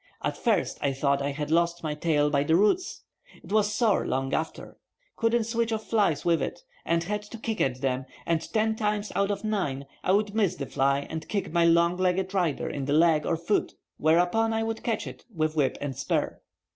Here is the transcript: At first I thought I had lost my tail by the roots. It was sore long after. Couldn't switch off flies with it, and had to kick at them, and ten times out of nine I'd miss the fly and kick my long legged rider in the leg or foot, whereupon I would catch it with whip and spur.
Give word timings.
At 0.23 0.35
first 0.35 0.79
I 0.81 0.93
thought 0.93 1.21
I 1.21 1.29
had 1.29 1.51
lost 1.51 1.83
my 1.83 1.93
tail 1.93 2.31
by 2.31 2.43
the 2.43 2.55
roots. 2.55 3.03
It 3.43 3.51
was 3.51 3.71
sore 3.71 4.03
long 4.07 4.33
after. 4.33 4.77
Couldn't 5.15 5.43
switch 5.43 5.71
off 5.71 5.85
flies 5.85 6.25
with 6.25 6.41
it, 6.41 6.63
and 6.83 7.03
had 7.03 7.21
to 7.21 7.37
kick 7.37 7.61
at 7.61 7.81
them, 7.81 8.07
and 8.25 8.41
ten 8.51 8.75
times 8.75 9.11
out 9.13 9.29
of 9.29 9.43
nine 9.43 9.85
I'd 10.03 10.33
miss 10.33 10.55
the 10.55 10.65
fly 10.65 11.01
and 11.11 11.29
kick 11.29 11.51
my 11.53 11.65
long 11.65 11.97
legged 11.97 12.33
rider 12.33 12.67
in 12.67 12.85
the 12.85 12.93
leg 12.93 13.27
or 13.27 13.37
foot, 13.37 13.75
whereupon 13.97 14.53
I 14.53 14.63
would 14.63 14.81
catch 14.81 15.05
it 15.05 15.23
with 15.35 15.55
whip 15.55 15.77
and 15.79 15.95
spur. 15.95 16.41